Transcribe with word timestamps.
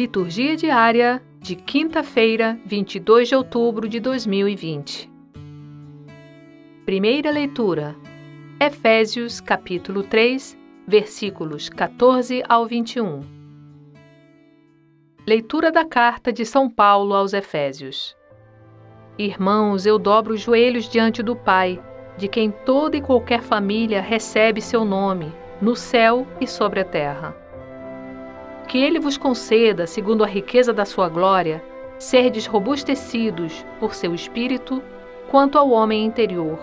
Liturgia 0.00 0.56
diária 0.56 1.22
de 1.42 1.54
quinta-feira, 1.54 2.58
22 2.64 3.28
de 3.28 3.34
outubro 3.34 3.86
de 3.86 4.00
2020. 4.00 5.10
Primeira 6.86 7.30
leitura: 7.30 7.94
Efésios, 8.58 9.42
capítulo 9.42 10.02
3, 10.02 10.56
versículos 10.88 11.68
14 11.68 12.42
ao 12.48 12.64
21. 12.64 13.20
Leitura 15.26 15.70
da 15.70 15.84
carta 15.84 16.32
de 16.32 16.46
São 16.46 16.70
Paulo 16.70 17.14
aos 17.14 17.34
Efésios. 17.34 18.16
Irmãos, 19.18 19.84
eu 19.84 19.98
dobro 19.98 20.32
os 20.32 20.40
joelhos 20.40 20.88
diante 20.88 21.22
do 21.22 21.36
Pai, 21.36 21.78
de 22.16 22.26
quem 22.26 22.50
toda 22.50 22.96
e 22.96 23.02
qualquer 23.02 23.42
família 23.42 24.00
recebe 24.00 24.62
seu 24.62 24.82
nome, 24.82 25.30
no 25.60 25.76
céu 25.76 26.26
e 26.40 26.46
sobre 26.46 26.80
a 26.80 26.86
terra 26.86 27.49
que 28.70 28.78
ele 28.78 29.00
vos 29.00 29.18
conceda, 29.18 29.84
segundo 29.84 30.22
a 30.22 30.28
riqueza 30.28 30.72
da 30.72 30.84
sua 30.84 31.08
glória, 31.08 31.60
serdes 31.98 32.46
robustecidos 32.46 33.66
por 33.80 33.94
seu 33.94 34.14
espírito 34.14 34.80
quanto 35.28 35.58
ao 35.58 35.70
homem 35.70 36.04
interior, 36.04 36.56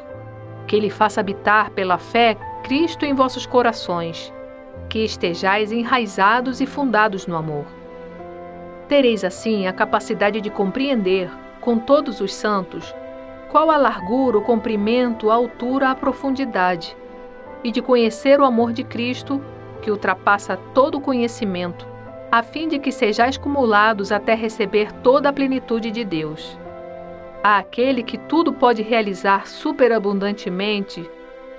que 0.66 0.78
ele 0.78 0.90
faça 0.90 1.20
habitar 1.20 1.70
pela 1.72 1.98
fé 1.98 2.38
Cristo 2.64 3.04
em 3.04 3.14
vossos 3.14 3.46
corações, 3.46 4.34
que 4.88 5.00
estejais 5.00 5.70
enraizados 5.74 6.62
e 6.62 6.66
fundados 6.66 7.28
no 7.28 7.36
amor. 7.36 7.66
Tereis 8.88 9.26
assim 9.26 9.68
a 9.68 9.74
capacidade 9.74 10.40
de 10.40 10.50
compreender, 10.50 11.30
com 11.60 11.78
todos 11.78 12.22
os 12.22 12.34
santos, 12.34 12.96
qual 13.52 13.70
a 13.70 13.76
largura, 13.76 14.38
o 14.38 14.42
comprimento, 14.42 15.30
a 15.30 15.36
altura, 15.36 15.90
a 15.90 15.96
profundidade, 15.96 16.96
e 17.66 17.70
de 17.70 17.82
conhecer 17.82 18.40
o 18.40 18.46
amor 18.46 18.72
de 18.72 18.86
Cristo, 18.86 19.42
que 19.82 19.92
ultrapassa 19.92 20.56
todo 20.74 21.02
conhecimento, 21.02 21.97
a 22.32 22.44
fim 22.44 22.68
de 22.68 22.78
que 22.78 22.92
sejais 22.92 23.38
cumulados 23.38 24.12
até 24.12 24.34
receber 24.34 24.92
toda 24.92 25.30
a 25.30 25.34
plenitude 25.34 25.92
de 25.92 26.04
Deus. 26.04 26.58
A 27.44 27.58
aquele 27.58 28.04
que 28.04 28.18
tudo 28.18 28.52
pode 28.52 28.82
realizar 28.82 29.48
superabundantemente 29.48 31.10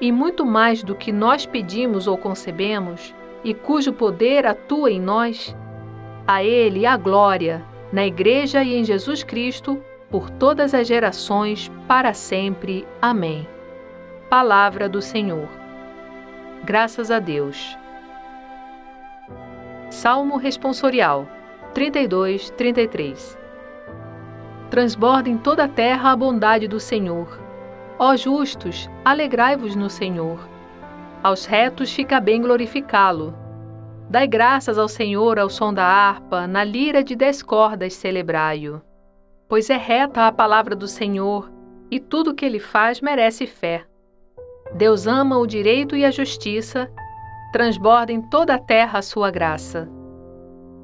e 0.01 0.13
muito 0.13 0.45
mais 0.45 0.83
do 0.83 0.95
que 0.95 1.11
nós 1.11 1.47
pedimos 1.47 2.07
ou 2.07 2.17
concebemos, 2.17 3.15
e 3.43 3.55
cujo 3.55 3.93
poder 3.93 4.47
atua 4.47 4.91
em 4.91 5.01
nós, 5.01 5.57
a 6.27 6.43
Ele 6.45 6.85
a 6.87 6.97
glória, 6.97 7.65
na 7.93 8.07
Igreja 8.07 8.63
e 8.63 8.75
em 8.75 8.85
Jesus 8.85 9.23
Cristo, 9.23 9.83
por 10.11 10.31
todas 10.31 10.75
as 10.75 10.87
gerações, 10.87 11.71
para 11.87 12.13
sempre. 12.13 12.87
Amém. 13.01 13.47
Palavra 14.29 14.89
do 14.89 15.01
Senhor. 15.01 15.49
Graças 16.65 17.11
a 17.11 17.19
Deus. 17.19 17.77
Salmo 19.91 20.37
Responsorial 20.37 21.27
32, 21.73 22.51
33 22.51 23.39
Transborda 24.71 25.31
em 25.31 25.39
toda 25.39 25.65
a 25.65 25.69
terra 25.69 26.13
a 26.13 26.17
bondade 26.17 26.69
do 26.69 26.79
Senhor. 26.79 27.41
Ó 27.99 28.15
justos, 28.15 28.89
alegrai-vos 29.03 29.75
no 29.75 29.89
Senhor. 29.89 30.47
Aos 31.23 31.47
retos 31.47 31.91
fica 31.91 32.21
bem 32.21 32.43
glorificá-lo. 32.43 33.35
Dai 34.11 34.27
graças 34.27 34.79
ao 34.79 34.89
Senhor 34.89 35.39
ao 35.39 35.49
som 35.49 35.73
da 35.73 35.85
harpa, 35.85 36.47
na 36.47 36.63
lira 36.63 37.03
de 37.03 37.17
dez 37.17 37.43
cordas 37.43 37.95
celebrai-o. 37.95 38.83
Pois 39.49 39.71
é 39.71 39.77
reta 39.79 40.27
a 40.27 40.33
palavra 40.33 40.77
do 40.77 40.87
Senhor, 40.87 41.51
e 41.91 41.99
tudo 41.99 42.33
o 42.33 42.35
que 42.35 42.45
ele 42.45 42.61
faz 42.61 43.01
merece 43.01 43.47
fé. 43.47 43.87
Deus 44.75 45.07
ama 45.07 45.39
o 45.39 45.47
direito 45.47 45.97
e 45.97 46.05
a 46.05 46.11
justiça, 46.11 46.91
transborda 47.53 48.13
em 48.13 48.21
toda 48.21 48.55
a 48.55 48.59
terra 48.59 48.99
a 48.99 49.03
sua 49.03 49.31
graça. 49.31 49.89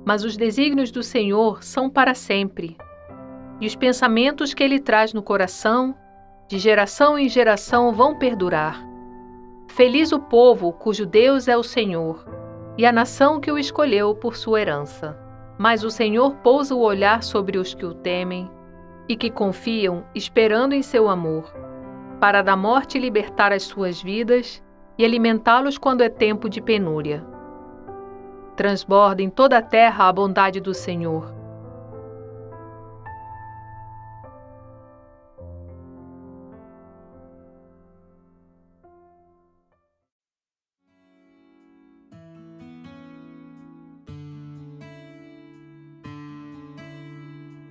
Mas 0.05 0.25
os 0.25 0.37
desígnios 0.37 0.91
do 0.91 1.03
Senhor 1.03 1.63
são 1.63 1.89
para 1.91 2.15
sempre, 2.15 2.77
e 3.61 3.67
os 3.67 3.77
pensamentos 3.77 4.53
que 4.53 4.63
ele 4.63 4.81
traz 4.81 5.13
no 5.13 5.23
coração, 5.23 5.95
de 6.49 6.59
geração 6.59 7.19
em 7.19 7.29
geração, 7.29 7.93
vão 7.93 8.19
perdurar. 8.19 8.85
Feliz 9.69 10.13
o 10.13 10.19
povo 10.19 10.73
cujo 10.73 11.07
Deus 11.07 11.49
é 11.49 11.57
o 11.57 11.63
Senhor, 11.63 12.25
e 12.77 12.85
a 12.85 12.93
nação 12.93 13.41
que 13.41 13.51
o 13.51 13.59
escolheu 13.59 14.15
por 14.15 14.37
sua 14.37 14.61
herança. 14.61 15.19
Mas 15.59 15.85
o 15.85 15.91
Senhor 15.91 16.35
pousa 16.37 16.75
o 16.75 16.81
olhar 16.81 17.23
sobre 17.23 17.59
os 17.59 17.75
que 17.75 17.87
o 17.87 17.95
temem 17.95 18.51
e 19.09 19.17
que 19.17 19.31
confiam, 19.31 20.05
esperando 20.15 20.73
em 20.73 20.83
seu 20.83 21.09
amor, 21.09 21.53
para 22.21 22.43
da 22.43 22.57
morte 22.57 22.99
libertar 22.99 23.53
as 23.53 23.63
suas 23.63 24.03
vidas 24.03 24.64
e 24.97 25.05
alimentá-los 25.05 25.77
quando 25.77 26.03
é 26.03 26.09
tempo 26.09 26.49
de 26.49 26.61
penúria. 26.61 27.25
Transborda 28.57 29.23
em 29.23 29.29
toda 29.29 29.59
a 29.59 29.63
terra 29.63 30.09
a 30.09 30.13
bondade 30.13 30.61
do 30.61 30.73
Senhor. 30.73 31.35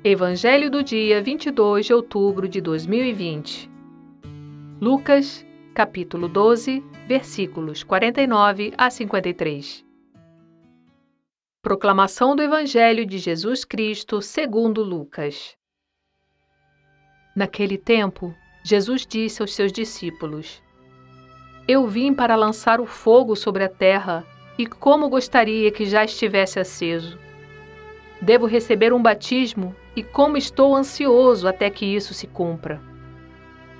Evangelho 0.05 0.69
do 0.69 0.83
dia 0.83 1.21
22 1.21 1.85
de 1.85 1.93
outubro 1.93 2.45
de 2.45 2.59
2020. 2.59 3.71
Lucas, 4.81 5.45
capítulo 5.73 6.27
12, 6.27 6.83
versículos 7.05 7.83
49 7.83 8.73
a 8.77 8.89
53. 8.89 9.85
Proclamação 11.61 12.35
do 12.35 12.41
Evangelho 12.41 13.05
de 13.05 13.17
Jesus 13.17 13.65
Cristo 13.65 14.21
segundo 14.21 14.81
Lucas. 14.81 15.55
Naquele 17.35 17.77
tempo, 17.77 18.33
Jesus 18.63 19.05
disse 19.05 19.41
aos 19.41 19.53
seus 19.53 19.71
discípulos: 19.71 20.63
Eu 21.67 21.87
vim 21.87 22.13
para 22.13 22.35
lançar 22.35 22.79
o 22.79 22.85
fogo 22.85 23.35
sobre 23.35 23.65
a 23.65 23.69
terra, 23.69 24.25
e 24.57 24.65
como 24.65 25.09
gostaria 25.09 25.71
que 25.71 25.85
já 25.85 26.05
estivesse 26.05 26.59
aceso. 26.59 27.19
Devo 28.21 28.45
receber 28.45 28.93
um 28.93 29.01
batismo, 29.01 29.75
e 29.93 30.03
como 30.03 30.37
estou 30.37 30.73
ansioso 30.73 31.47
até 31.47 31.69
que 31.69 31.85
isso 31.85 32.13
se 32.13 32.27
cumpra. 32.27 32.81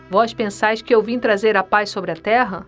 Vós 0.09 0.34
pensais 0.34 0.81
que 0.81 0.94
eu 0.94 1.01
vim 1.01 1.19
trazer 1.19 1.55
a 1.55 1.63
paz 1.63 1.90
sobre 1.90 2.11
a 2.11 2.16
terra? 2.16 2.67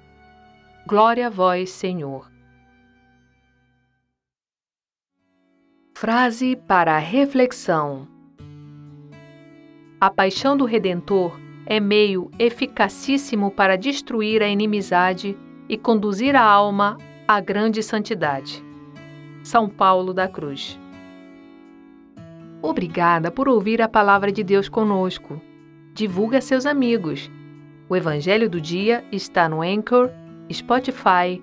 Glória 0.87 1.27
a 1.27 1.29
vós, 1.29 1.69
Senhor. 1.69 2.29
Frase 5.93 6.55
para 6.55 6.97
reflexão: 6.97 8.07
A 9.99 10.09
paixão 10.09 10.57
do 10.57 10.65
Redentor 10.65 11.39
é 11.67 11.79
meio 11.79 12.31
eficacíssimo 12.39 13.51
para 13.51 13.77
destruir 13.77 14.41
a 14.41 14.47
inimizade 14.47 15.37
e 15.69 15.77
conduzir 15.77 16.35
a 16.35 16.41
alma 16.41 16.97
à 17.27 17.39
grande 17.39 17.83
santidade. 17.83 18.63
São 19.43 19.69
Paulo 19.69 20.15
da 20.15 20.27
Cruz. 20.27 20.79
Obrigada 22.59 23.29
por 23.29 23.47
ouvir 23.47 23.83
a 23.83 23.87
palavra 23.87 24.31
de 24.31 24.43
Deus 24.43 24.67
conosco. 24.67 25.39
Divulgue 25.93 26.37
a 26.37 26.41
seus 26.41 26.65
amigos. 26.65 27.29
O 27.87 27.95
Evangelho 27.95 28.49
do 28.49 28.59
Dia 28.59 29.05
está 29.11 29.47
no 29.47 29.61
Anchor 29.61 30.09
Spotify, 30.53 31.41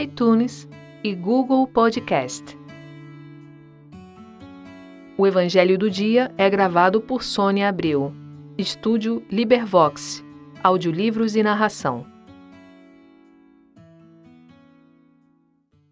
iTunes 0.00 0.68
e 1.04 1.14
Google 1.14 1.66
Podcast. 1.66 2.58
O 5.16 5.26
Evangelho 5.26 5.78
do 5.78 5.90
Dia 5.90 6.32
é 6.38 6.48
gravado 6.48 7.00
por 7.00 7.22
Sônia 7.22 7.68
Abreu. 7.68 8.12
Estúdio 8.56 9.22
Libervox, 9.30 10.24
audiolivros 10.62 11.36
e 11.36 11.42
narração. 11.42 12.06